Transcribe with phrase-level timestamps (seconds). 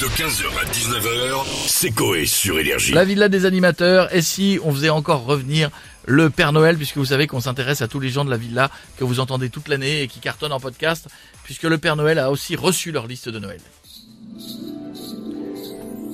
[0.00, 2.92] De 15h à 19h, c'est Coé sur Énergie.
[2.92, 5.70] La villa des animateurs, et si on faisait encore revenir
[6.06, 8.70] le Père Noël, puisque vous savez qu'on s'intéresse à tous les gens de la villa
[8.96, 11.08] que vous entendez toute l'année et qui cartonnent en podcast,
[11.42, 13.60] puisque le Père Noël a aussi reçu leur liste de Noël.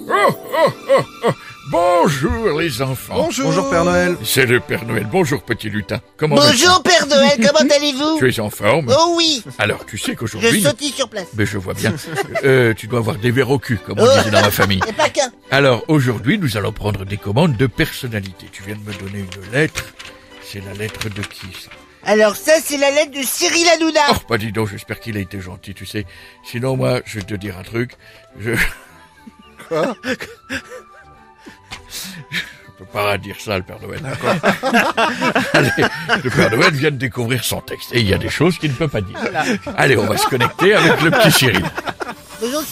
[0.09, 1.31] Oh, oh, oh, oh.
[1.71, 3.15] Bonjour les enfants.
[3.17, 3.71] Bonjour.
[3.71, 4.17] Père Noël.
[4.23, 5.07] C'est le Père Noël.
[5.11, 6.01] Bonjour petit lutin.
[6.19, 10.13] Comment Bonjour Père Noël, comment allez-vous Tu es en forme Oh oui, Alors tu sais
[10.13, 10.63] je qu'aujourd'hui...
[10.63, 11.29] sautille sur place.
[11.37, 11.95] Mais je vois bien.
[12.45, 14.19] Euh, tu dois avoir des verres au cul, comme on Oh.
[14.19, 14.81] disait dans ma famille.
[14.89, 15.33] Et pas qu'un.
[15.51, 18.47] Alors aujourd'hui, nous allons prendre des commandes de personnalité.
[18.53, 19.85] Tu viens de me donner une lettre.
[20.43, 21.71] C'est la lettre de qui ça
[22.05, 24.01] Alors ça, c'est la lettre de Cyril Hanouna.
[24.11, 26.05] Oh, bah dis donc, j'espère qu'il a été gentil, tu sais.
[26.45, 27.93] Sinon, moi, je vais te dire un truc.
[28.39, 28.53] Je...
[29.69, 30.11] Quoi Je
[32.95, 34.01] pas dire ça, le Père Noël.
[35.53, 35.71] Allez,
[36.23, 37.91] le Père Noël vient de découvrir son texte.
[37.93, 39.19] Et il y a des choses qu'il ne peut pas dire.
[39.77, 41.65] Allez, on va se connecter avec le petit Cyril.
[42.41, 42.63] Bonjour.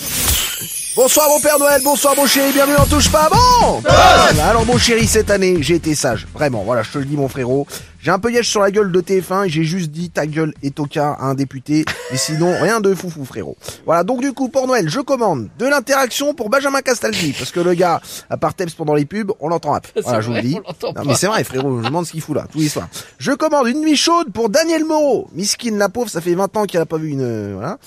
[0.95, 4.77] Bonsoir mon Père Noël, bonsoir mon chéri, bienvenue en touche pas bon Voilà, Alors mon
[4.77, 6.27] chéri, cette année, j'ai été sage.
[6.35, 7.67] Vraiment, voilà, je te le dis mon frérot.
[8.03, 10.53] J'ai un peu yèche sur la gueule de TF1 et j'ai juste dit ta gueule
[10.63, 11.87] et toca à un député.
[12.11, 13.57] Mais sinon, rien de foufou frérot.
[13.87, 17.33] Voilà, donc du coup, pour Noël, je commande de l'interaction pour Benjamin Castaldi.
[17.39, 19.87] Parce que le gars, à part Teps pendant les pubs, on l'entend rap.
[20.03, 20.59] Voilà, je vous le dis.
[20.83, 22.89] Non, mais c'est vrai frérot, je me demande ce qu'il fout là, tous les soirs.
[23.19, 25.29] Je commande une nuit chaude pour Daniel Moreau.
[25.33, 27.23] Miskin la pauvre, ça fait 20 ans qu'il a pas vu une...
[27.23, 27.79] euh, voilà.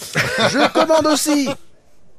[0.50, 1.50] Je commande aussi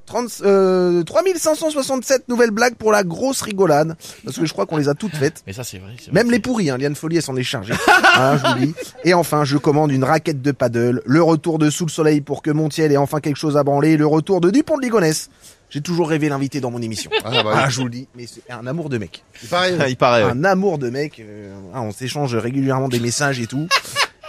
[0.07, 3.97] 30, euh, 3567 nouvelles blagues pour la grosse rigolade.
[4.25, 5.43] Parce que je crois qu'on les a toutes faites.
[5.47, 5.93] Mais ça c'est vrai.
[6.13, 7.75] Même les pourris, hein, Liane Folie, elle s'en est chargée.
[8.19, 8.75] Hein, je vous le dis.
[9.05, 12.41] Et enfin, je commande une raquette de paddle, le retour de Sous le Soleil pour
[12.41, 15.29] que Montiel ait enfin quelque chose à branler, le retour de Dupont de Ligonnès.
[15.69, 17.11] J'ai toujours rêvé l'inviter dans mon émission.
[17.25, 18.09] Ah, je vous le dis.
[18.17, 19.23] Mais c'est un amour de mec.
[19.43, 19.75] Il paraît.
[19.91, 20.25] Il paraît.
[20.25, 20.31] ouais.
[20.31, 21.21] Un amour de mec.
[21.21, 23.67] euh, ah, on s'échange régulièrement des messages et tout.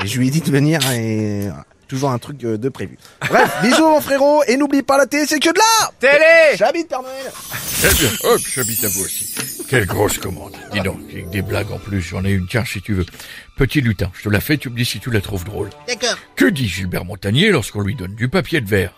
[0.04, 1.48] Et je lui ai dit de venir et
[1.88, 2.98] toujours un truc euh, de prévu.
[3.30, 6.90] Bref, bisous mon frérot et n'oublie pas la télé, c'est que de là Télé J'habite
[6.90, 7.32] Père Noël
[7.82, 8.10] Très bien.
[8.24, 9.36] Hop, j'habite à vous aussi.
[9.70, 10.56] Quelle grosse commande.
[10.72, 12.02] Dis donc, j'ai des blagues en plus.
[12.02, 12.48] J'en ai une.
[12.48, 13.06] Tiens, si tu veux.
[13.58, 15.70] Petit lutin, je te la fais, tu me dis si tu la trouves drôle.
[15.88, 16.18] D'accord.
[16.36, 18.94] Que dit Gilbert Montagnier lorsqu'on lui donne du papier de verre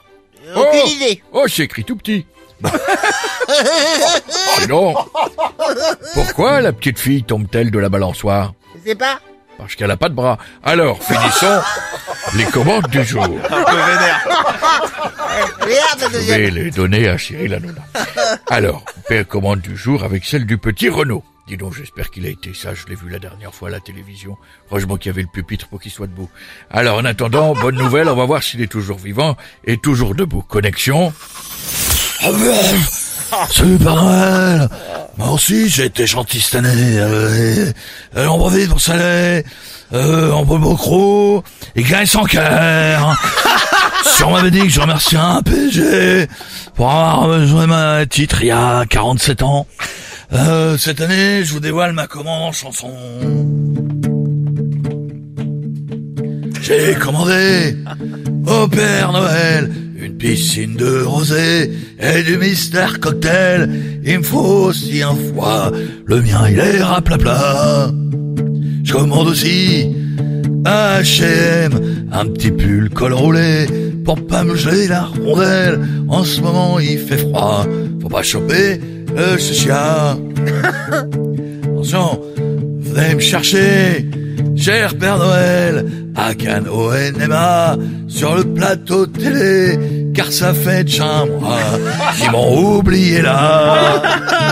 [0.55, 1.23] Aucune Oh idée.
[1.31, 2.25] Oh, c'est écrit tout petit.
[2.63, 2.67] oh
[4.67, 4.94] non
[6.13, 8.53] Pourquoi la petite fille tombe-t-elle de la balançoire?
[8.75, 9.19] Je sais pas.
[9.57, 10.38] Parce qu'elle a pas de bras.
[10.63, 11.61] Alors, finissons
[12.35, 13.28] les commandes du jour.
[16.28, 17.81] Vais les donner à Cyril Hanouna.
[18.50, 21.23] Alors, paire commande du jour avec celle du petit Renaud.
[21.47, 23.79] Dis donc, j'espère qu'il a été sage, je l'ai vu la dernière fois à la
[23.79, 24.38] télévision.
[24.69, 26.29] Heureusement qu'il y avait le pupitre pour qu'il soit debout.
[26.69, 29.35] Alors, en attendant, bonne nouvelle, on va voir s'il est toujours vivant
[29.66, 30.44] et toujours debout.
[30.44, 31.11] Connexion.
[33.50, 34.69] Super Noël
[35.17, 36.97] Moi aussi j'ai été gentil cette année.
[37.00, 37.72] Euh,
[38.16, 39.44] euh, on profite pour saler,
[39.94, 41.41] euh, on peut beaucoup,
[41.75, 43.17] et sans cœur.
[44.25, 46.27] on m'avait dit que je remercie un PG
[46.75, 49.66] pour avoir besoin de ma titre il y a 47 ans,
[50.33, 52.91] euh, cette année je vous dévoile ma commande en chanson.
[56.61, 57.75] J'ai commandé
[58.45, 64.01] au Père Noël une piscine de rosée et du mystère cocktail.
[64.05, 65.72] Il me faut aussi un foie,
[66.05, 67.89] le mien il est raplapla.
[68.99, 69.95] Commande aussi
[70.65, 73.65] à H&M un petit pull col roulé
[74.03, 75.79] pour pas me geler la rondelle.
[76.09, 77.65] En ce moment il fait froid,
[78.01, 78.81] faut pas choper
[79.15, 80.17] le chicha.
[81.63, 82.19] Attention,
[82.81, 84.05] venez me chercher,
[84.57, 85.85] cher Père Noël,
[86.17, 87.77] à NMA,
[88.09, 89.79] sur le plateau de télé,
[90.13, 91.57] car ça fait déjà un mois
[92.17, 94.01] qu'ils m'ont oublié là.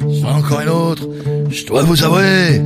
[0.00, 1.06] C'est encore une autre,
[1.50, 2.62] je dois vous avouer,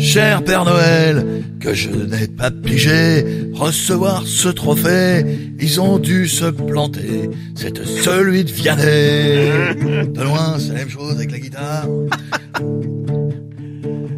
[0.00, 5.24] cher Père Noël, que je n'ai pas pigé recevoir ce trophée.
[5.60, 9.50] Ils ont dû se planter, c'est celui de Vianney.
[10.14, 11.86] De loin, c'est la même chose avec la guitare.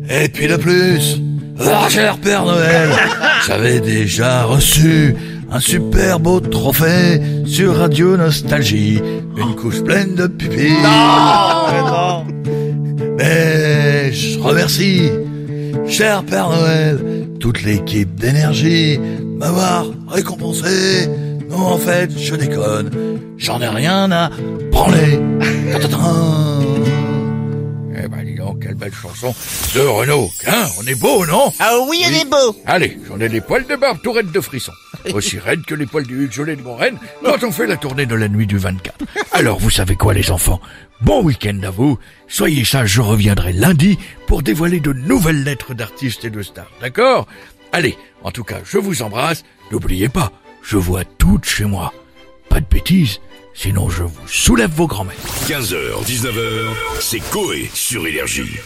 [0.09, 1.21] Et puis de plus,
[1.61, 2.91] ah, cher Père Noël,
[3.47, 5.15] j'avais déjà reçu
[5.51, 9.01] un super beau trophée sur Radio Nostalgie,
[9.37, 10.73] une couche pleine de pupilles.
[13.19, 15.11] Mais je remercie,
[15.87, 16.99] cher Père Noël,
[17.41, 18.99] toute l'équipe d'énergie
[19.39, 21.09] m'avoir récompensé.
[21.51, 22.91] Non, en fait, je déconne,
[23.37, 24.31] j'en ai rien à
[24.71, 25.21] branler.
[28.63, 29.35] Quelle belle chanson
[29.75, 30.31] de Renaud.
[30.47, 31.53] Hein, on est beau, non?
[31.59, 32.57] Ah oui, on est beau.
[32.67, 34.73] Allez, j'en ai les poils de barbe tout raides de frissons.
[35.13, 38.07] Aussi raides que les poils du Hugues Jolet de Moraine quand on fait la tournée
[38.07, 38.97] de la nuit du 24.
[39.33, 40.61] Alors, vous savez quoi, les enfants?
[41.01, 41.99] Bon week-end à vous.
[42.29, 43.99] Soyez sages, je reviendrai lundi
[44.29, 46.71] pour dévoiler de nouvelles lettres d'artistes et de stars.
[46.81, 47.27] D'accord?
[47.73, 49.43] Allez, en tout cas, je vous embrasse.
[49.73, 50.31] N'oubliez pas,
[50.63, 51.93] je vois toutes chez moi.
[52.49, 53.19] Pas de bêtises,
[53.55, 55.17] Sinon je vous soulève vos grands-mères.
[55.47, 56.69] 15h, 19h,
[57.01, 58.59] c'est Coé sur Énergie.